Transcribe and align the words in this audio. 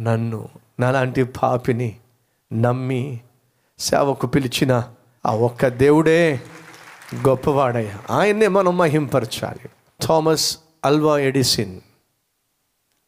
నన్ను 0.00 0.48
నాలాంటి 0.80 1.24
పాపిని 1.24 1.96
నమ్మి 2.52 3.20
సేవకు 3.78 4.26
పిలిచిన 4.26 4.92
ఆ 5.26 5.34
ఒక్క 5.34 5.66
దేవుడే 5.66 6.40
గొప్పవాడయ్యా. 7.28 7.98
ఆయన్నే 8.10 8.48
మనం 8.48 8.78
మహింపరచాలి. 8.78 9.68
Thomas 10.06 10.58
Alva 10.84 11.18
Edison. 11.18 11.80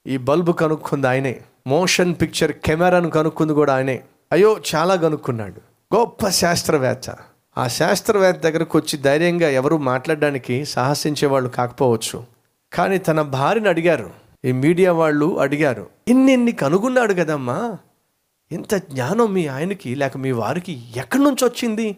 ఈ 0.07 0.17
బల్బు 0.17 0.53
కనుక్కుంది 0.53 1.09
ఆయనే. 1.09 1.41
మోషన్ 1.67 2.15
పిక్చర్ 2.21 2.53
కెమెరాను 2.53 3.11
కనుక్కుంది 3.11 3.53
కూడా 3.53 3.75
ఆయనే. 3.75 4.03
అయ్యో 4.33 4.61
చాలా 4.75 4.95
కనుక్కున్నాడు. 4.95 5.61
గొప్ప 5.97 6.29
శాస్త్రవేత్త. 6.29 7.17
ఆ 7.59 7.69
శాస్త్రవేత్త 7.69 8.41
దగ్గరకు 8.41 8.79
వచ్చి 8.79 8.99
ధైర్యంగా 8.99 9.49
ఎవరు 9.49 9.77
మాట్లాడడానికి 9.77 10.65
సాహసించే 10.65 11.29
వాళ్ళు 11.29 11.49
కాకపోవచ్చు. 11.49 12.25
కానీ 12.73 12.99
తన 12.99 13.23
భార్యను 13.23 13.69
అడిగారు. 13.69 14.22
ఈ 14.45 14.53
మీడియా 14.53 14.93
వాళ్ళు 14.93 15.39
అడిగారు 15.41 15.91
ఇన్ని 16.09 16.33
ఇన్ని 16.33 16.53
కనుగొన్నాడు 16.53 17.13
కదమ్మా? 17.13 17.79
ఇంత 18.53 18.75
జ్ఞానం 18.75 19.33
మీ 19.33 19.47
ఆయనకి 19.47 19.95
లేక 19.95 20.17
మీ 20.17 20.31
వారికి 20.31 20.85
ఎక్కడి 20.97 21.23
నుంచి 21.23 21.45
వచ్చింది? 21.45 21.97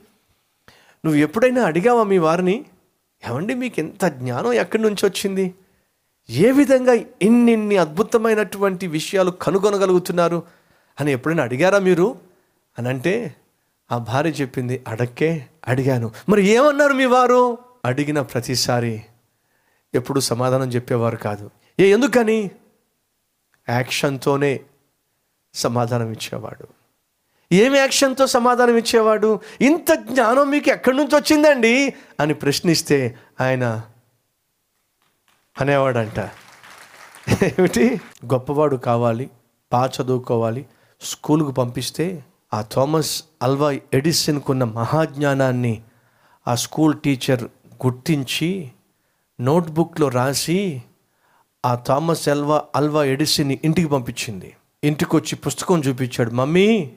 నువ్వు 1.05 1.15
ఎప్పుడైనా 1.15 1.63
అడిగావా 1.63 2.03
మీ 2.03 2.19
వారిని? 2.19 2.65
ఏమండి 3.31 3.55
మీకు 3.55 3.81
ఇంత 3.81 4.05
జ్ఞానం 4.05 4.53
ఎక్కడి 4.53 4.83
నుంచి 4.83 5.07
వచ్చింది? 5.07 5.55
ఏ 6.31 6.51
విధంగా 6.51 6.93
ఇన్నిన్ని 7.23 7.77
అద్భుతమైనటువంటి 7.77 8.87
విషయాలు 8.87 9.31
కనుగొనగలుగుతున్నారు? 9.31 10.43
అని 11.01 11.13
ఎప్పుడైనా 11.13 11.43
అడిగారా 11.43 11.79
మీరు? 11.79 12.19
అని 12.79 12.89
అంటే 12.89 13.35
ఆ 13.93 13.99
భార్య 13.99 14.31
చెప్పింది 14.31 14.85
అడక్కే 14.89 15.47
అడిగాను. 15.69 16.11
మరి 16.29 16.47
ఏమన్నారు 16.47 16.93
మీ 16.93 17.05
వారు? 17.05 17.59
అడిగిన 17.85 18.21
ప్రతిసారి 18.21 19.03
ఎప్పుడు 19.95 20.21
సమాధానం 20.21 20.69
చెప్పేవారు 20.69 21.17
కాదు. 21.17 21.51
ఏ 21.81 21.91
ఎందుకని? 21.91 22.51
యాక్షన్తోనే 23.69 24.61
సమాధానం 25.55 26.11
ఇచ్చేవాడు. 26.13 26.67
ఏమి 27.53 27.79
యాక్షన్తో 27.79 28.27
సమాధానం 28.27 28.77
ఇచ్చేవాడు? 28.77 29.41
ఇంత 29.61 29.93
జ్ఞానం 29.93 30.51
మీకు 30.51 30.71
ఎక్కడి 30.71 30.97
నుంచి 30.97 31.17
వచ్చిందండి? 31.17 31.95
అని 32.21 32.35
ప్రశ్నిస్తే 32.35 33.19
ఆయన 33.41 33.83
అనేవాడంట. 35.61 36.19
ఏమిటి? 37.45 38.01
గొప్పవాడు 38.27 38.77
కావాలి 38.77 39.31
బాగా 39.73 39.91
చదువుకోవాలి 40.03 40.67
స్కూల్కు 41.01 41.51
పంపిస్తే 41.51 42.25
ఆ 42.55 42.63
థామస్ 42.63 43.25
అల్వా 43.43 43.73
ఎడిసన్కున్న 43.73 44.65
మహాజ్ఞానాన్ని 44.65 45.83
ఆ 46.49 46.55
స్కూల్ 46.55 47.01
టీచర్ 47.01 47.45
గుర్తించి 47.87 48.71
నోట్బుక్లో 49.41 50.09
రాసి 50.09 50.83
ఆ 51.65 51.75
థామస్ 51.75 52.29
అల్వా 52.29 52.65
అల్వా 52.77 53.05
ఎడిసిని 53.05 53.61
ఇంటికి 53.65 53.89
పంపించింది. 53.89 54.53
ఇంటికి 54.85 55.17
వచ్చి 55.17 55.37
పుస్తకం 55.37 55.81
చూపించాడు. 55.81 56.31
మమ్మీ 56.31 56.93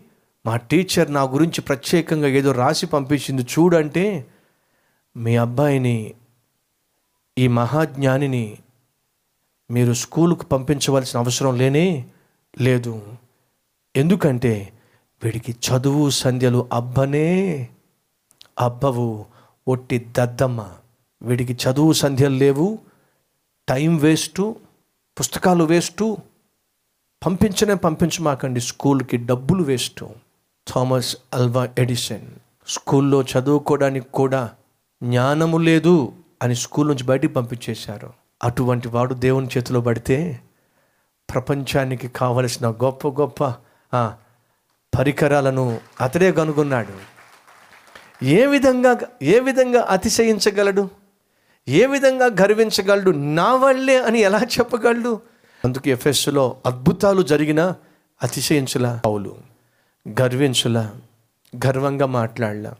మా 0.45 0.55
టీచర్ 0.55 1.13
నా 1.13 1.23
గురించి 1.23 1.61
ప్రత్యేకంగా 1.61 2.27
ఏదో 2.27 2.51
రాసి 2.51 2.85
పంపించింది 2.85 3.41
చూడంటే 3.41 4.27
మీ 5.17 5.35
అబ్బాయిని 5.35 6.13
ఈ 7.37 7.47
మహాజ్ఞానిని 7.47 8.57
మీరు 9.71 9.93
స్కూలుకు 9.93 10.45
పంపించవలసిన 10.45 11.19
అవసరం 11.19 11.57
లేనే 11.57 12.05
లేదు. 12.61 13.01
ఎందుకంటే 13.95 14.73
వీడికి 15.23 15.51
చదువు 15.51 16.09
సంధ్యలు 16.09 16.69
అబ్బనే 16.73 17.69
అబ్బవు 18.59 19.25
ఒట్టి 19.67 20.05
దద్దమ్మ. 20.17 20.69
వీడికి 21.21 21.53
చదువు 21.53 21.93
సంధ్యలు 21.93 22.35
లేవు 22.35 22.79
టైం 23.69 23.97
వేస్టు 23.97 24.55
పుస్తకాలు 25.19 25.63
వేస్టు 25.63 26.17
పంపించనే 27.25 27.73
పంపించమాకండి 27.73 28.61
స్కూల్కి 28.61 29.17
డబ్బులు 29.17 29.63
వేస్ట్. 29.63 30.05
థామస్ 30.67 31.15
అల్వా 31.33 31.69
ఎడిసన్ 31.77 32.27
స్కూల్లో 32.67 33.21
చదువుకోవడానికి 33.23 34.07
కూడా 34.13 34.49
జ్ఞానము 35.03 35.57
లేదు 35.57 36.13
అని 36.41 36.55
స్కూల్ 36.55 36.87
నుంచి 36.87 37.03
బయటికి 37.03 37.33
పంపించేశారు. 37.33 38.13
అటువంటి 38.43 38.87
వాడు 38.87 39.13
దేవుని 39.13 39.47
చేతిలో 39.57 39.81
పడితే 39.81 40.39
ప్రపంచానికి 41.33 42.07
కావలసిన 42.07 42.67
గొప్ప 42.67 43.07
గొప్ప 43.07 43.43
పరికరాలను 44.97 45.79
అతడే 46.01 46.31
కనుగొన్నాడు. 46.31 46.93
ఏ 48.25 48.45
విధంగా 48.45 48.99
ఏ 49.21 49.39
విధంగా 49.39 49.85
అతిశయించగలడు? 49.89 50.89
ఏ 51.69 51.85
విధంగా 51.85 52.25
గర్వించగలడు? 52.25 53.11
నా 53.11 53.55
వల్లే 53.55 54.01
అని 54.01 54.19
ఎలా 54.19 54.41
చెప్పగలడు? 54.41 55.21
అందుకే 55.65 55.91
ఎఫ్ఎస్లో 55.91 56.57
అద్భుతాలు 56.65 57.21
జరిగిన 57.21 57.73
అతిశయించుల. 58.23 58.99
పౌలు 59.05 59.35
గర్వించుల 60.21 60.89
గర్వంగా 61.65 62.05
మాట్లాడలా. 62.05 62.73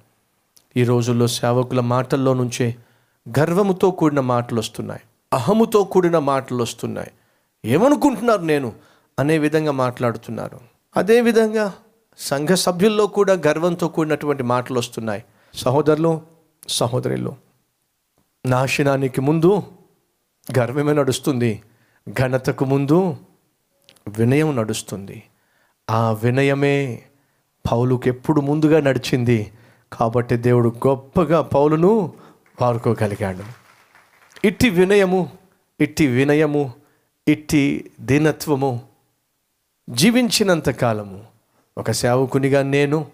ఈ 0.77 0.83
రోజుల్లో 0.83 1.27
సేవకుల 1.27 1.79
మాటల్లో 1.79 2.33
నుంచే 2.33 2.75
గర్వముతో 3.39 3.91
కూడిన 3.91 4.19
మాటలు 4.19 4.59
వస్తున్నాయి. 4.59 5.01
అహముతో 5.33 5.83
కూడిన 5.83 6.17
మాటలు 6.17 6.63
వస్తున్నాయి. 6.63 7.11
ఏమనుకుంటున్నారు 7.65 8.41
నేను? 8.41 8.73
అనే 9.19 9.37
విధంగా 9.37 9.71
మాట్లాడుతున్నారు. 9.71 10.59
అదేవిధంగా 10.97 11.73
సంఘ 12.17 12.47
సభ్యుల్లో 12.47 13.07
కూడా 13.07 13.33
గర్వంతో 13.33 13.87
కూడినటువంటి 13.87 14.43
మాటలు 14.43 14.79
వస్తున్నాయి. 14.79 15.23
సహోదరులు 15.53 16.21
సహోదరులు 16.69 17.46
నాశనానికి 18.47 19.21
ముందు 19.21 19.63
గర్వమే 20.59 20.93
నడుస్తుంది 20.93 21.61
ఘనతకు 22.11 22.65
ముందు 22.65 23.17
వినయం 24.17 24.55
నడుస్తుంది. 24.55 25.23
ఆ 25.89 26.11
వినయమే 26.11 27.03
పౌలుకు 27.71 28.07
ఎప్పుడు 28.07 28.41
ముందుగా 28.41 28.79
నడిచింది. 28.79 29.51
కాబట్టి 29.93 30.37
దేవుడు 30.37 30.69
గొప్పగా 30.87 31.41
పౌలును 31.41 32.13
వాడుకోగలిగాడు. 32.61 33.43
ఇట్టి 34.45 34.69
వినయము 34.69 35.29
ఇట్టి 35.79 36.07
వినయము 36.07 36.73
ఇట్టి 37.27 37.91
దీనత్వము 37.99 38.81
జీవించినంత 39.89 40.69
కాలము 40.69 41.23
ఒక 41.77 41.91
సేవకునిగా 41.91 42.61
నేను 42.61 43.07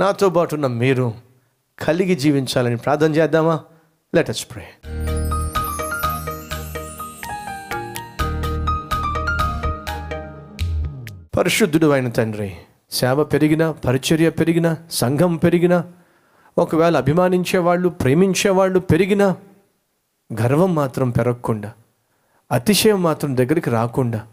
నాతో 0.00 0.28
పాటున్న 0.28 0.66
మీరు 0.66 1.14
కలిగి 1.78 2.14
జీవించాలని 2.14 2.76
ప్రార్థన 2.76 3.14
చేద్దామా? 3.14 3.64
లెట్ 4.14 4.30
అస్ 4.30 4.46
ప్రే 4.54 4.62
పరిశుద్ధుడు 11.38 11.86
అయిన 11.86 12.08
తండ్రి 12.08 12.56
సేవ 12.90 13.24
పెరిగినా 13.24 13.72
పరిచర్య 13.72 14.30
పెరిగినా 14.30 14.76
సంఘం 14.90 15.36
పెరిగినా 15.36 15.84
ఒకవేళ 16.58 16.96
అభిమానించేవాళ్ళు 16.96 17.88
ప్రేమించేవాళ్ళు 17.88 18.78
పెరిగినా 18.78 19.36
గర్వం 20.42 20.74
మాత్రం 20.74 21.10
పెరగకుండా 21.10 21.72
అతిశయం 22.52 23.02
మాత్రం 23.02 23.36
దగ్గరికి 23.36 23.70
రాకుండా 23.70 24.26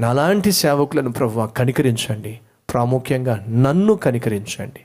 నాలాంటి 0.00 0.52
సేవకులను 0.52 1.12
ప్రభు 1.12 1.46
కనికరించండి. 1.46 2.40
ప్రాముఖ్యంగా 2.72 3.44
నన్ను 3.48 3.94
కనికరించండి. 3.94 4.80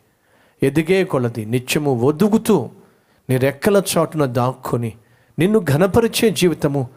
ఎదిగే 0.66 1.04
కొలది 1.04 1.46
నిత్యము 1.46 1.92
ఒదుగుతూ 1.92 2.70
నీ 3.30 3.38
రెక్కల 3.38 3.82
చాటున 3.98 4.26
దాక్కుని 4.26 4.94
నిన్ను 5.40 5.60
ఘనపరిచే 5.60 6.30
జీవితము 6.30 6.90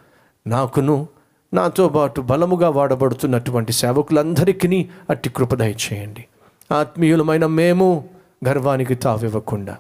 నాకును 0.47 1.09
నాతో 1.55 1.89
పాటు 1.89 2.21
బలముగా 2.21 2.69
వాడబడుతున్నటువంటి 2.69 3.73
సేవకులందరికీ 3.73 4.89
అట్టి 5.11 5.31
కృపదయ 5.31 5.71
చేయండి. 5.71 6.25
ఆత్మీయులమైన 6.73 7.47
మేము 7.47 8.09
గర్వానికి 8.49 8.95
తావివ్వకుండా 8.95 9.77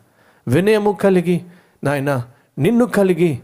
వినయము 0.48 0.92
కలిగి 0.92 1.40
నాయన 1.84 2.24
నిన్ను 2.58 2.84
కలిగి 2.84 3.38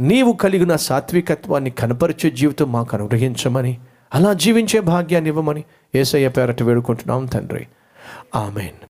నీవు 0.00 0.32
కలిగిన 0.32 0.76
సాత్వికత్వాన్ని 0.76 1.70
కనపరిచే 1.70 2.30
జీవితం 2.30 2.72
మాకు 2.72 2.96
అనుగ్రహించమని 2.96 3.78
అలా 4.14 4.32
జీవించే 4.32 4.80
భాగ్యాన్ని 4.80 5.30
ఇవ్వమని 5.30 5.64
ఏసయ్య 5.94 6.28
పేరట 6.28 6.62
వేడుకుంటున్నాం 6.62 7.26
తండ్రి. 7.26 7.66
ఆమెన్. 8.34 8.87